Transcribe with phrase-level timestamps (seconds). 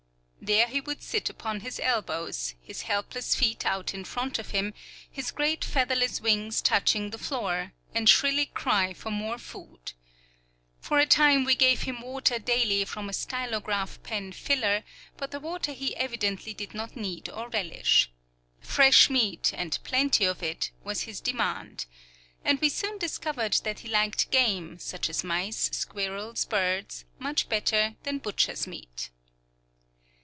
[0.43, 4.73] There he would sit upon his elbows, his helpless feet out in front of him,
[5.09, 9.93] his great featherless wings touching the floor, and shrilly cry for more food.
[10.79, 14.83] For a time we gave him water daily from a stylograph pen filler,
[15.15, 18.11] but the water he evidently did not need or relish.
[18.59, 21.85] Fresh meat, and plenty of it, was his demand.
[22.43, 27.95] And we soon discovered that he liked game, such as mice, squirrels, birds, much better
[28.03, 29.11] than butcher's meat.